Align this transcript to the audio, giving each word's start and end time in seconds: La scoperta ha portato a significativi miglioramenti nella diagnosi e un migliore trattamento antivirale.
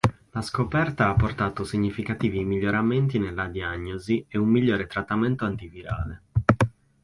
La 0.31 0.41
scoperta 0.41 1.09
ha 1.09 1.13
portato 1.13 1.61
a 1.61 1.65
significativi 1.67 2.43
miglioramenti 2.43 3.19
nella 3.19 3.45
diagnosi 3.45 4.25
e 4.27 4.39
un 4.39 4.47
migliore 4.49 4.87
trattamento 4.87 5.45
antivirale. 5.45 6.23